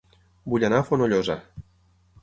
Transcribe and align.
Vull 0.53 0.65
anar 0.69 0.79
a 0.83 0.87
Fonollosa 0.89 1.37